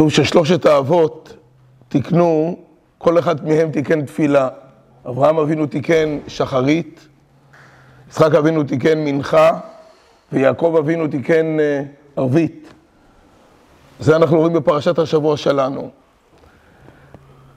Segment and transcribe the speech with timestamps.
[0.00, 1.36] כתוב ששלושת האבות
[1.88, 2.58] תיקנו,
[2.98, 4.48] כל אחד מהם תיקן תפילה.
[5.08, 7.08] אברהם אבינו תיקן שחרית,
[8.08, 9.58] יצחק אבינו תיקן מנחה,
[10.32, 11.82] ויעקב אבינו תיקן אה,
[12.16, 12.72] ערבית.
[13.98, 15.90] זה אנחנו רואים בפרשת השבוע שלנו.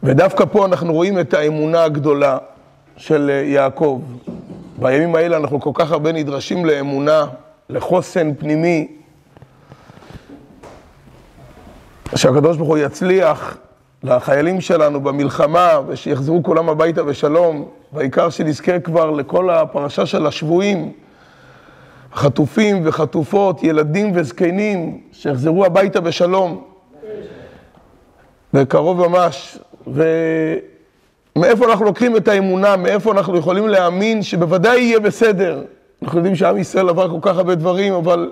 [0.04, 2.38] ודווקא פה אנחנו רואים את האמונה הגדולה
[2.98, 4.02] של אה, יעקב.
[4.80, 7.26] בימים האלה אנחנו כל כך הרבה נדרשים לאמונה,
[7.70, 8.88] לחוסן פנימי,
[12.16, 13.58] שהקדוש ברוך הוא יצליח
[14.04, 20.92] לחיילים שלנו במלחמה, ושיחזרו כולם הביתה בשלום, והעיקר שנזכה כבר לכל הפרשה של השבויים,
[22.14, 26.64] חטופים וחטופות, ילדים וזקנים, שיחזרו הביתה בשלום.
[28.54, 29.58] בקרוב ממש.
[29.88, 35.64] ומאיפה אנחנו לוקחים את האמונה, מאיפה אנחנו יכולים להאמין שבוודאי יהיה בסדר.
[36.04, 38.32] אנחנו יודעים שעם ישראל עבר כל כך הרבה דברים, אבל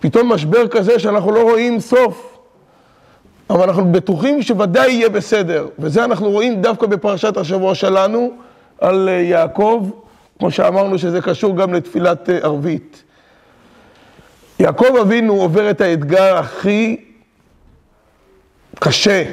[0.00, 2.29] פתאום משבר כזה שאנחנו לא רואים סוף.
[3.50, 5.68] אבל אנחנו בטוחים שוודאי יהיה בסדר.
[5.78, 8.30] וזה אנחנו רואים דווקא בפרשת השבוע שלנו
[8.80, 9.90] על אה, יעקב,
[10.38, 13.02] כמו שאמרנו שזה קשור גם לתפילת אה, ערבית.
[14.58, 16.96] יעקב אבינו עובר את האתגר הכי
[18.78, 19.24] קשה.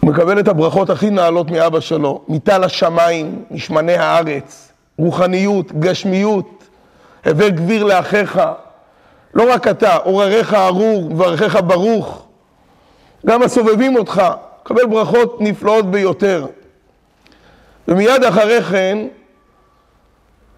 [0.00, 6.64] הוא מקבל את הברכות הכי נעלות מאבא שלו, מטל השמיים, משמני הארץ, רוחניות, גשמיות,
[7.26, 8.40] הווה גביר לאחיך,
[9.34, 12.26] לא רק אתה, עורריך ארור, מברכיך ברוך.
[13.26, 14.22] גם הסובבים אותך,
[14.62, 16.46] קבל ברכות נפלאות ביותר.
[17.88, 18.98] ומיד אחרי כן,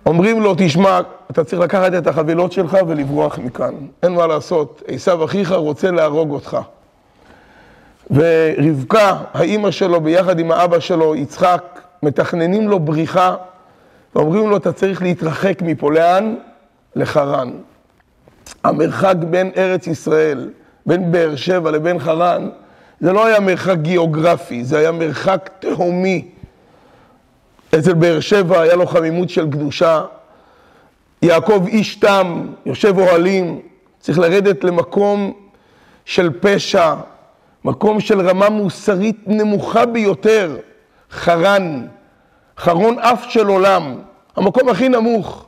[0.07, 3.75] אומרים לו, תשמע, אתה צריך לקחת את החבילות שלך ולברוח מכאן.
[4.03, 6.59] אין מה לעשות, עשו אחיך רוצה להרוג אותך.
[8.11, 13.37] ורבקה, האימא שלו, ביחד עם האבא שלו, יצחק, מתכננים לו בריחה,
[14.15, 15.93] ואומרים לו, אתה צריך להתרחק מפה.
[15.93, 16.35] לאן?
[16.97, 17.51] לחרן.
[18.65, 20.51] המרחק בין ארץ ישראל,
[20.87, 22.49] בין באר שבע לבין חרן,
[23.01, 26.29] זה לא היה מרחק גיאוגרפי, זה היה מרחק תהומי.
[27.79, 30.03] אצל באר שבע היה לו חמימות של קדושה.
[31.23, 33.61] יעקב איש תם, יושב אוהלים,
[34.01, 35.33] צריך לרדת למקום
[36.05, 36.95] של פשע,
[37.65, 40.57] מקום של רמה מוסרית נמוכה ביותר,
[41.11, 41.87] חרן,
[42.59, 43.95] חרון אף של עולם,
[44.37, 45.47] המקום הכי נמוך.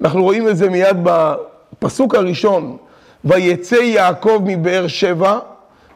[0.00, 0.96] אנחנו רואים את זה מיד
[1.72, 2.76] בפסוק הראשון,
[3.24, 5.38] ויצא יעקב מבאר שבע,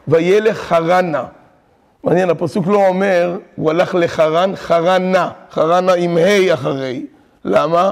[0.07, 1.23] וילך חרנה.
[2.03, 7.05] מעניין, הפסוק לא אומר, הוא הלך לחרן, חרנה, חרנה עם ה' אחרי.
[7.45, 7.91] למה?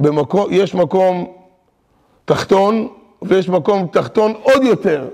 [0.00, 1.32] במקום, יש מקום
[2.24, 2.88] תחתון,
[3.22, 5.08] ויש מקום תחתון עוד יותר,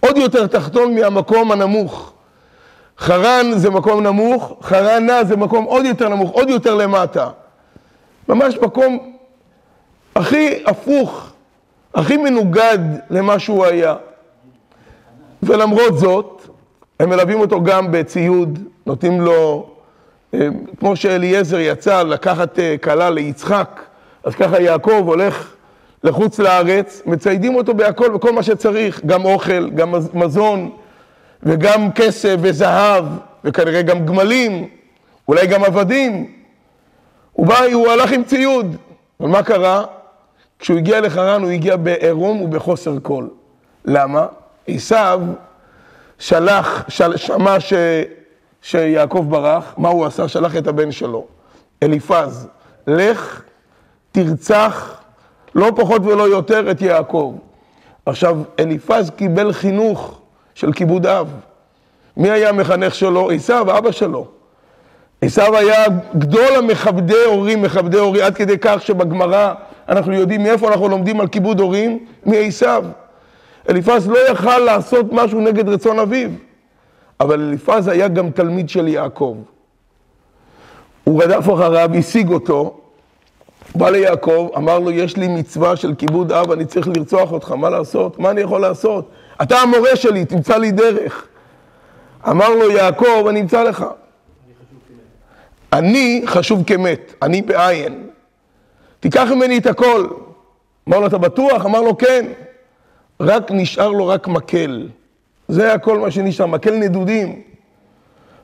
[0.00, 2.12] עוד יותר תחתון מהמקום הנמוך.
[2.98, 7.28] חרן זה מקום נמוך, חרנה זה מקום עוד יותר נמוך, עוד יותר למטה.
[8.28, 9.11] ממש מקום
[10.14, 11.32] הכי הפוך,
[11.94, 12.78] הכי מנוגד
[13.10, 13.94] למה שהוא היה.
[15.42, 16.48] ולמרות זאת,
[17.00, 19.70] הם מלווים אותו גם בציוד, נותנים לו,
[20.34, 20.48] אה,
[20.80, 23.80] כמו שאליעזר יצא לקחת אה, כלה ליצחק,
[24.24, 25.54] אז ככה יעקב הולך
[26.04, 30.70] לחוץ לארץ, מציידים אותו בהכל, בכל מה שצריך, גם אוכל, גם מזון,
[31.42, 33.04] וגם כסף וזהב,
[33.44, 34.68] וכנראה גם גמלים,
[35.28, 36.32] אולי גם עבדים.
[37.32, 38.76] הוא בא, הוא הלך עם ציוד,
[39.20, 39.84] אבל מה קרה?
[40.62, 43.26] כשהוא הגיע לחרן הוא הגיע בעירום ובחוסר כל.
[43.84, 44.26] למה?
[44.66, 45.20] עשיו
[46.18, 47.72] שלח, של, שמע ש,
[48.62, 50.28] שיעקב ברח, מה הוא עשה?
[50.28, 51.26] שלח את הבן שלו,
[51.82, 52.48] אליפז,
[52.86, 53.42] לך
[54.12, 55.00] תרצח
[55.54, 57.34] לא פחות ולא יותר את יעקב.
[58.06, 60.20] עכשיו, אליפז קיבל חינוך
[60.54, 61.34] של כיבוד אב.
[62.16, 63.30] מי היה המחנך שלו?
[63.30, 64.26] עשיו, אבא שלו.
[65.22, 65.84] עשיו היה
[66.18, 69.54] גדול המכבדי הורים, מכבדי הורים, עד כדי כך שבגמרא
[69.92, 72.06] אנחנו יודעים מאיפה אנחנו לומדים על כיבוד הורים?
[72.24, 72.84] מעשיו.
[73.70, 76.30] אליפז לא יכל לעשות משהו נגד רצון אביו,
[77.20, 79.36] אבל אליפז היה גם תלמיד של יעקב.
[81.04, 82.80] הוא רדף אחריו, השיג אותו,
[83.74, 87.70] בא ליעקב, אמר לו, יש לי מצווה של כיבוד אב, אני צריך לרצוח אותך, מה
[87.70, 88.18] לעשות?
[88.18, 89.10] מה אני יכול לעשות?
[89.42, 91.26] אתה המורה שלי, תמצא לי דרך.
[92.28, 93.84] אמר לו יעקב, אני אמצא לך.
[95.72, 98.11] אני חשוב כמת, אני בעין.
[99.02, 100.06] תיקח ממני את הכל.
[100.88, 101.66] אמר לו, אתה בטוח?
[101.66, 102.26] אמר לו, כן.
[103.20, 104.88] רק נשאר לו רק מקל.
[105.48, 107.40] זה הכל מה שנשאר, מקל נדודים.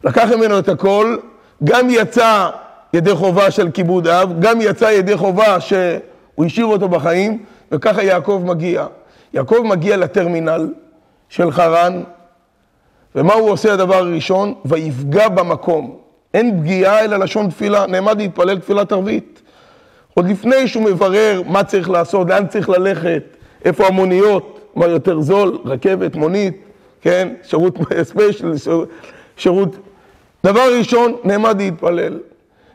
[0.05, 1.17] לקח ממנו את הכל,
[1.65, 2.51] גם יצא
[2.93, 8.43] ידי חובה של כיבוד אב, גם יצא ידי חובה שהוא השאיר אותו בחיים, וככה יעקב
[8.47, 8.87] מגיע.
[9.35, 10.73] יעקב מגיע לטרמינל
[11.29, 12.03] של חרן,
[13.15, 14.55] ומה הוא עושה הדבר הראשון?
[14.65, 15.97] ויפגע במקום.
[16.35, 19.43] אין פגיעה אלא לשון תפילה, נעמד להתפלל תפילת ערבית.
[20.19, 23.23] עוד לפני שהוא מברר מה צריך לעשות, לאן צריך ללכת,
[23.65, 24.61] איפה המוניות.
[24.75, 26.57] מה יותר זול, רכבת, מונית,
[27.01, 28.53] כן, שירות ספיישל,
[29.37, 29.77] שירות...
[30.45, 32.19] דבר ראשון, נעמד להתפלל.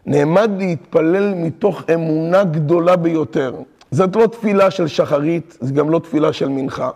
[0.06, 3.54] נעמד להתפלל מתוך אמונה גדולה ביותר.
[3.92, 6.90] זאת לא תפילה של שחרית, זה גם לא תפילה של מנחה.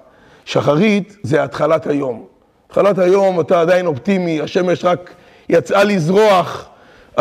[0.46, 2.26] שחרית זה התחלת היום.
[2.68, 5.14] התחלת היום אתה עדיין אופטימי, השמש רק
[5.50, 6.70] יצאה לזרוח,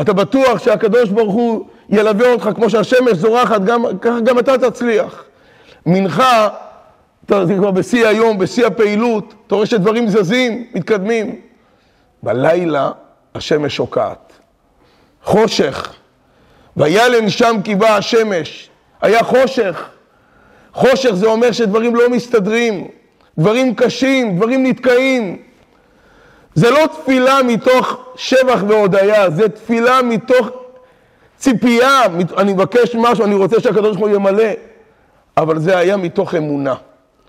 [0.00, 5.24] אתה בטוח שהקדוש ברוך הוא ילווה אותך כמו שהשמש זורחת, גם, ככה גם אתה תצליח.
[5.86, 6.48] מנחה,
[7.26, 11.40] אתה, זה כבר בשיא היום, בשיא הפעילות, אתה רואה שדברים זזים, מתקדמים.
[12.22, 12.90] בלילה
[13.34, 14.32] השמש שוקעת.
[15.24, 15.92] חושך.
[16.76, 18.70] וילן שם כי באה השמש.
[19.02, 19.88] היה חושך.
[20.72, 22.88] חושך זה אומר שדברים לא מסתדרים,
[23.38, 25.42] דברים קשים, דברים נתקעים.
[26.54, 30.48] זה לא תפילה מתוך שבח והודיה, זה תפילה מתוך
[31.38, 32.02] ציפייה,
[32.36, 34.48] אני מבקש משהו, אני רוצה שהקדוש ברוך הוא ימלא,
[35.36, 36.74] אבל זה היה מתוך אמונה.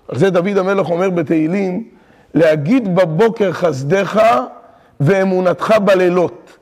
[0.08, 1.84] על זה דוד המלך אומר בתהילים,
[2.34, 4.22] להגיד בבוקר חסדך
[5.00, 6.58] ואמונתך בלילות.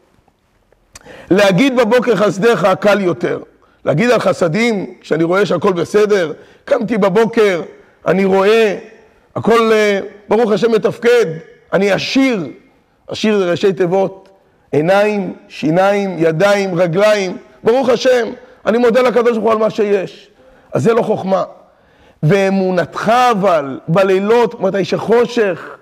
[1.32, 3.40] להגיד בבוקר חסדך קל יותר.
[3.86, 6.34] להגיד על חסדים, כשאני רואה שהכל בסדר,
[6.66, 7.62] קמתי בבוקר,
[8.08, 8.78] אני רואה,
[9.36, 10.00] הכל אה,
[10.30, 11.26] ברוך השם מתפקד,
[11.74, 12.48] אני עשיר,
[13.08, 14.25] עשיר זה ראשי תיבות,
[14.72, 18.28] עיניים, שיניים, ידיים, רגליים, ברוך השם,
[18.66, 20.30] אני מודה לקדוש ברוך הוא על מה שיש.
[20.74, 21.44] אז זה לא חוכמה.
[22.24, 25.78] ואמונתך אבל, בלילות, מתי שחושך,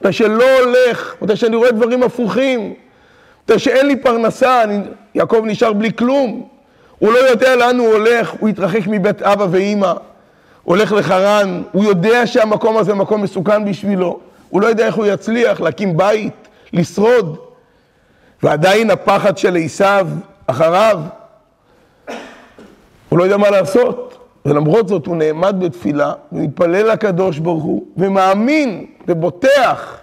[0.00, 2.74] מתי שלא הולך, מתי שאני רואה דברים הפוכים,
[3.44, 4.78] מתי שאין לי פרנסה, אני,
[5.14, 6.48] יעקב נשאר בלי כלום.
[6.98, 9.92] הוא לא יודע לאן הוא הולך, הוא התרחק מבית אבא ואימא,
[10.64, 15.60] הולך לחרן, הוא יודע שהמקום הזה מקום מסוכן בשבילו, הוא לא יודע איך הוא יצליח
[15.60, 17.47] להקים בית, לשרוד.
[18.42, 20.08] ועדיין הפחד של עשיו
[20.46, 21.00] אחריו,
[23.08, 24.08] הוא לא יודע מה לעשות.
[24.46, 29.98] ולמרות זאת הוא נעמד בתפילה ומתפלל לקדוש ברוך הוא ומאמין ובוטח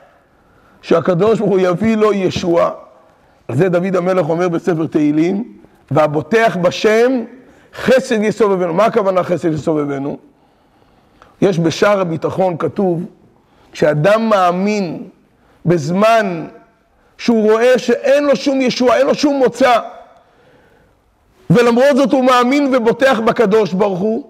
[0.82, 2.70] שהקדוש ברוך הוא יביא לו ישועה.
[3.48, 5.54] על זה דוד המלך אומר בספר תהילים,
[5.92, 7.24] והבוטח בשם
[7.76, 8.74] חסד יסובבנו.
[8.74, 10.18] מה הכוונה חסד יסובבנו?
[11.42, 13.06] יש בשער הביטחון כתוב,
[13.72, 15.04] כשאדם מאמין
[15.66, 16.48] בזמן
[17.17, 19.79] שהוא רואה שאין לו שום ישועה, אין לו שום מוצא,
[21.50, 24.23] ולמרות זאת הוא מאמין ובוטח בקדוש ברוך הוא,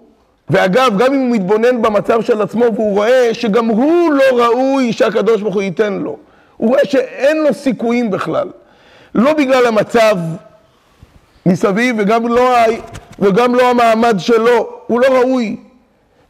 [0.50, 5.42] ואגב, גם אם הוא מתבונן במצב של עצמו והוא רואה שגם הוא לא ראוי שהקדוש
[5.42, 6.16] ברוך הוא ייתן לו,
[6.56, 8.48] הוא רואה שאין לו סיכויים בכלל.
[9.14, 10.16] לא בגלל המצב
[11.46, 12.54] מסביב וגם לא,
[13.18, 15.56] וגם לא המעמד שלו, הוא לא ראוי.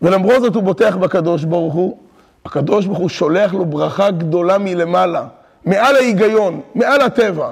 [0.02, 1.96] ולמרות זאת הוא בוטח בקדוש ברוך הוא,
[2.44, 5.24] הקדוש ברוך הוא שולח לו ברכה גדולה מלמעלה,
[5.66, 7.50] מעל ההיגיון, מעל הטבע.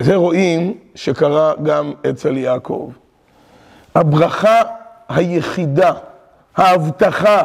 [0.00, 2.90] זה רואים שקרה גם אצל יעקב.
[3.94, 4.60] הברכה
[5.08, 5.92] היחידה,
[6.56, 7.42] ההבטחה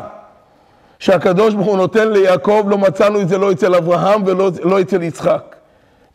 [1.00, 5.04] שהקדוש ברוך הוא נותן ליעקב, לא מצאנו את זה לא אצל אברהם ולא לא אצל
[5.04, 5.56] יצחק,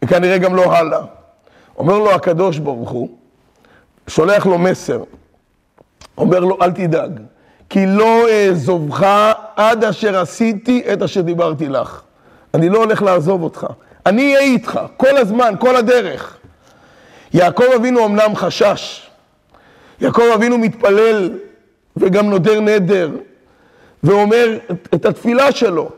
[0.05, 1.01] וכנראה גם לא הלאה.
[1.79, 3.09] אומר לו הקדוש ברוך הוא,
[4.07, 5.03] שולח לו מסר,
[6.19, 7.21] אומר לו אל תדאג,
[7.71, 9.07] כי לא אעזובך
[9.57, 12.03] עד אשר עשיתי את אשר דיברתי לך.
[12.55, 13.67] אני לא הולך לעזוב אותך,
[14.07, 16.39] אני אהיה איתך כל הזמן, כל הדרך.
[17.35, 19.11] יעקב אבינו אמנם חשש,
[20.01, 21.31] יעקב אבינו מתפלל
[21.97, 23.11] וגם נודר נדר
[24.03, 24.59] ואומר
[24.95, 25.89] את התפילה שלו,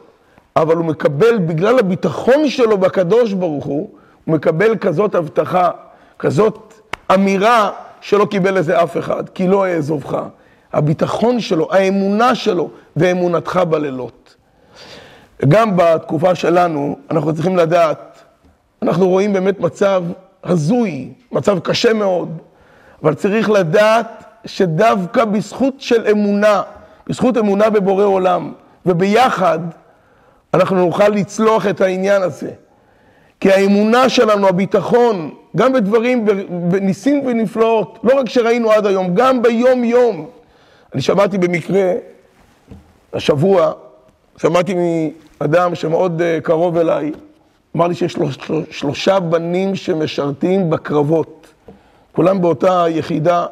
[0.57, 3.91] אבל הוא מקבל, בגלל הביטחון שלו בקדוש ברוך הוא,
[4.25, 5.71] הוא מקבל כזאת הבטחה,
[6.19, 6.75] כזאת
[7.15, 10.19] אמירה שלא קיבל לזה אף אחד, כי לא אעזובך.
[10.73, 14.20] הביטחון שלו, האמונה שלו ואמונתך בלילות.
[15.49, 18.23] גם בתקופה שלנו, אנחנו צריכים לדעת,
[18.83, 20.05] אנחנו רואים באמת מצב
[20.45, 22.39] הזוי, מצב קשה מאוד,
[23.03, 26.63] אבל צריך לדעת שדווקא בזכות של אמונה,
[27.07, 28.53] בזכות אמונה בבורא עולם,
[28.87, 29.59] וביחד
[30.55, 32.51] אנחנו נוכל לצלוח את העניין הזה.
[33.41, 40.27] כי האמונה שלנו, הביטחון, גם בדברים, בניסים ונפלאות, לא רק שראינו עד היום, גם ביום-יום.
[40.95, 41.93] אני שמעתי במקרה,
[43.13, 43.73] השבוע,
[44.37, 44.75] שמעתי
[45.41, 47.13] מאדם שמאוד אה, קרוב אליי,
[47.77, 48.27] אמר לי שיש לו
[48.71, 51.47] שלושה בנים שמשרתים בקרבות.
[52.13, 53.47] כולם באותה יחידה.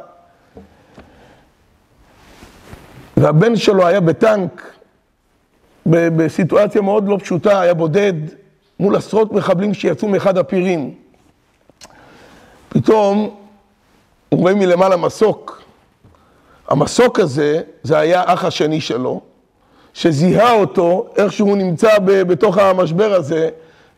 [3.16, 4.73] והבן שלו היה בטנק,
[5.87, 8.12] בסיטואציה מאוד לא פשוטה, היה בודד,
[8.80, 10.95] מול עשרות מחבלים שיצאו מאחד הפירים.
[12.68, 13.37] פתאום
[14.28, 15.62] הוא רואה מלמעלה מסוק.
[16.68, 19.21] המסוק הזה, זה היה אח השני שלו,
[19.95, 23.49] שזיהה אותו, איך שהוא נמצא בתוך המשבר הזה,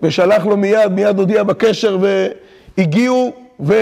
[0.03, 3.75] ושלח לו מיד, מיד הודיע בקשר, והגיעו, ו...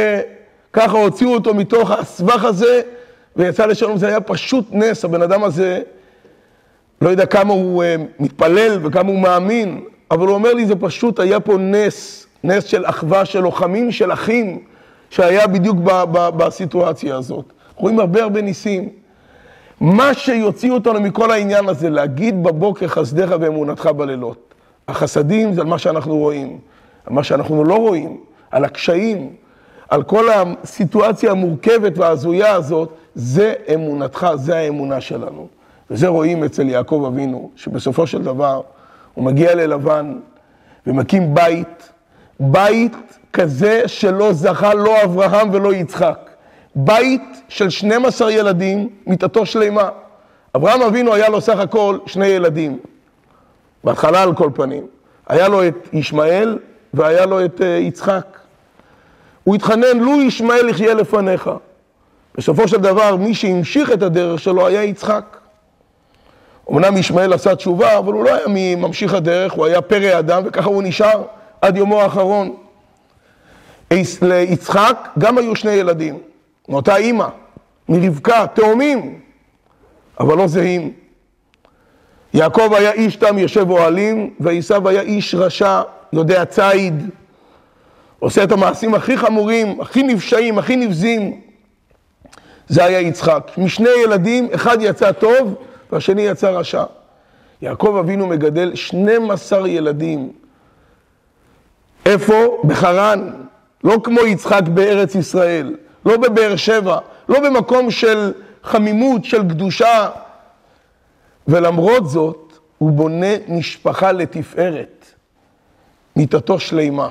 [0.73, 2.81] ככה הוציאו אותו מתוך הסבך הזה
[3.37, 5.81] ויצא לשלום, זה היה פשוט נס, הבן אדם הזה
[7.01, 11.21] לא יודע כמה הוא uh, מתפלל וכמה הוא מאמין, אבל הוא אומר לי, זה פשוט
[11.21, 14.59] היה פה נס, נס של אחווה, של לוחמים, של אחים,
[15.11, 17.45] שהיה בדיוק ב- ב- בסיטואציה הזאת.
[17.77, 18.89] רואים הרבה הרבה ניסים.
[19.81, 24.55] מה שיוציא אותנו מכל העניין הזה, להגיד בבוקר חסדיך ואמונתך בלילות.
[24.89, 26.59] החסדים זה על מה שאנחנו רואים,
[27.07, 28.21] על מה שאנחנו לא רואים,
[28.51, 29.31] על הקשיים,
[29.89, 35.49] על כל הסיטואציה המורכבת וההזויה הזאת, זה אמונתך, זה האמונה שלנו.
[35.91, 38.61] וזה רואים אצל יעקב אבינו, שבסופו של דבר
[39.15, 40.19] הוא מגיע ללבן
[40.87, 41.93] ומקים בית,
[42.41, 42.97] בית
[43.33, 46.28] כזה שלא זכה לא אברהם ולא יצחק.
[46.75, 49.89] בית של 12 ילדים, מיטתו שלמה.
[50.57, 52.79] אברהם אבינו היה לו סך הכל שני ילדים,
[53.85, 54.87] בהתחלה על כל פנים.
[55.29, 56.59] היה לו את ישמעאל
[56.95, 58.39] והיה לו את אה, יצחק.
[59.45, 61.51] הוא התחנן, לו ישמעאל יחיה לפניך.
[62.35, 65.37] בסופו של דבר, מי שהמשיך את הדרך שלו היה יצחק.
[66.71, 70.69] אמנם ישמעאל עשה תשובה, אבל הוא לא היה ממשיך הדרך, הוא היה פרא אדם, וככה
[70.69, 71.23] הוא נשאר
[71.61, 72.57] עד יומו האחרון.
[74.23, 76.19] ליצחק גם היו שני ילדים,
[76.69, 77.29] מאותה אימא,
[77.89, 79.21] מרבקה, תאומים,
[80.21, 80.93] אבל לא זהים.
[82.35, 85.83] יעקב היה איש תם יושב אוהלים, ועשיו היה איש רשע,
[86.13, 87.11] יודע ציד,
[88.19, 91.41] עושה את המעשים הכי חמורים, הכי נפשעים, הכי נבזים.
[92.69, 93.51] זה היה יצחק.
[93.59, 95.55] משני ילדים, אחד יצא טוב
[95.93, 96.85] והשני יצא רשע.
[97.63, 100.33] יעקב אבינו מגדל 12 ילדים.
[102.07, 102.63] איפה?
[102.65, 103.31] בחרן.
[103.85, 105.75] לא כמו יצחק בארץ ישראל,
[106.07, 110.09] לא בבאר שבע, לא במקום של חמימות, של קדושה.
[111.49, 115.07] ולמרות זאת, הוא בונה משפחה לתפארת.
[116.17, 117.09] מיתתו שלימה.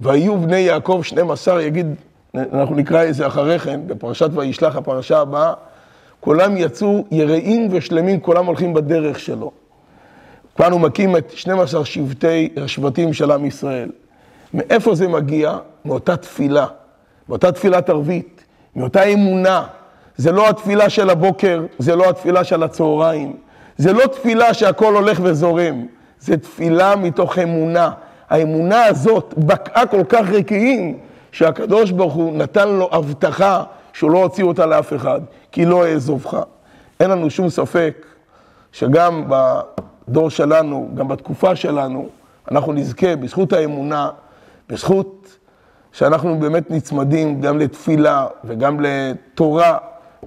[0.00, 1.94] והיו בני יעקב 12, יגיד,
[2.34, 5.52] אנחנו נקרא את זה אחרי כן, בפרשת וישלח, הפרשה הבאה,
[6.20, 9.50] כולם יצאו יראים ושלמים, כולם הולכים בדרך שלו.
[10.56, 13.90] כאן הוא מקים את 12 שבטי, השבטים של עם ישראל.
[14.54, 15.58] מאיפה זה מגיע?
[15.84, 16.66] מאותה תפילה,
[17.30, 18.44] מאותה תפילת ערבית,
[18.76, 19.66] מאותה אמונה.
[20.16, 23.36] זה לא התפילה של הבוקר, זה לא התפילה של הצהריים.
[23.76, 25.86] זה לא תפילה שהכל הולך וזורם,
[26.20, 27.90] זה תפילה מתוך אמונה.
[28.30, 30.98] האמונה הזאת בקעה כל כך רקיעים,
[31.32, 35.20] שהקדוש ברוך הוא נתן לו הבטחה שהוא לא הוציא אותה לאף אחד,
[35.52, 36.36] כי לא אעזובך.
[37.00, 38.06] אין לנו שום ספק
[38.72, 42.08] שגם בדור שלנו, גם בתקופה שלנו,
[42.50, 44.10] אנחנו נזכה בזכות האמונה,
[44.68, 45.36] בזכות
[45.92, 49.78] שאנחנו באמת נצמדים גם לתפילה וגם לתורה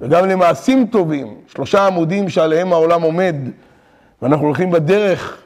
[0.01, 3.35] וגם למעשים טובים, שלושה עמודים שעליהם העולם עומד,
[4.21, 5.37] ואנחנו הולכים בדרך,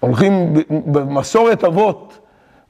[0.00, 2.18] הולכים במסורת אבות,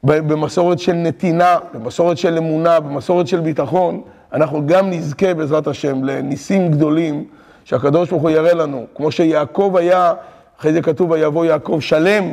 [0.04, 6.70] במסורת של נתינה, במסורת של אמונה, במסורת של ביטחון, אנחנו גם נזכה בעזרת השם לניסים
[6.70, 7.24] גדולים
[7.64, 8.86] שהקדוש ברוך הוא יראה לנו.
[8.94, 10.12] כמו שיעקב היה,
[10.60, 12.24] אחרי זה כתוב ויבוא יעקב שלם,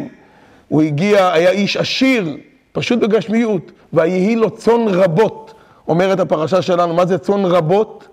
[0.68, 2.38] הוא הגיע, היה איש עשיר,
[2.74, 5.54] פשוט בגשמיות, ויהי לו צאן רבות,
[5.88, 6.94] אומרת הפרשה שלנו.
[6.94, 8.08] מה זה צאן רבות?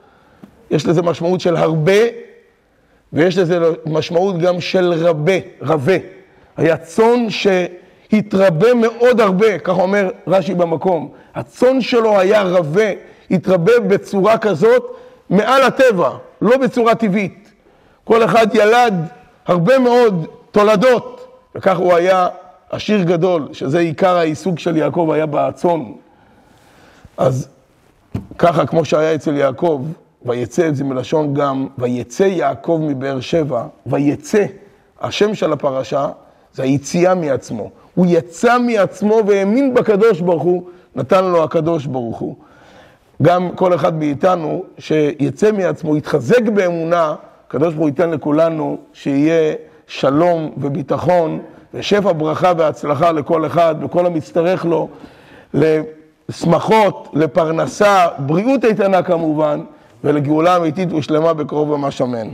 [0.71, 2.01] יש לזה משמעות של הרבה,
[3.13, 5.93] ויש לזה משמעות גם של רבה, רבה.
[6.57, 11.13] היה צאן שהתרבה מאוד הרבה, כך אומר רש"י במקום.
[11.35, 12.91] הצאן שלו היה רבה,
[13.31, 14.97] התרבה בצורה כזאת
[15.31, 16.11] מעל הטבע,
[16.43, 17.53] לא בצורה טבעית.
[18.05, 18.95] כל אחד ילד
[19.47, 22.29] הרבה מאוד תולדות, וכך הוא היה
[22.71, 25.81] עשיר גדול, שזה עיקר העיסוק של יעקב, היה בצאן.
[27.17, 27.49] אז
[28.39, 29.85] ככה, כמו שהיה אצל יעקב,
[30.27, 34.45] ויצא, זה מלשון גם, ויצא יעקב מבאר שבע, ויצא,
[35.01, 36.09] השם של הפרשה,
[36.55, 37.71] זה היציאה מעצמו.
[37.95, 40.63] הוא יצא מעצמו והאמין בקדוש ברוך הוא,
[40.97, 42.35] נתן לו הקדוש ברוך הוא.
[43.23, 47.15] גם כל אחד מאיתנו שיצא מעצמו, יתחזק באמונה,
[47.47, 49.55] הקדוש ברוך הוא ייתן לכולנו שיהיה
[49.87, 51.41] שלום וביטחון
[51.75, 54.89] ושפע ברכה והצלחה לכל אחד וכל המצטרך לו,
[55.55, 59.61] לשמחות, לפרנסה, בריאות איתנה כמובן,
[60.05, 62.29] ולגאולה אמיתית ושלמה בקרוב ממש אמן.